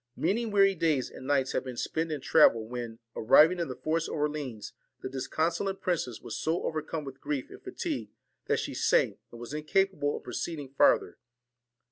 Many 0.15 0.47
weary 0.47 0.73
days 0.73 1.11
and 1.11 1.27
nights 1.27 1.51
had 1.51 1.63
been 1.63 1.77
spent 1.77 2.11
in 2.11 2.21
travel, 2.21 2.65
when, 2.67 2.97
arriving 3.15 3.59
in 3.59 3.67
the 3.67 3.75
forest 3.75 4.09
of 4.09 4.15
Orleans, 4.15 4.73
the 5.03 5.09
disconsolate 5.09 5.79
princess 5.79 6.21
was 6.21 6.35
so 6.35 6.63
overcome 6.63 7.03
with 7.05 7.21
grief 7.21 7.51
and 7.51 7.61
fatigue, 7.61 8.09
that 8.47 8.57
she 8.57 8.73
sank, 8.73 9.19
and 9.29 9.39
was 9.39 9.53
incapable 9.53 10.17
of 10.17 10.23
proceeding 10.23 10.69
farther. 10.73 11.19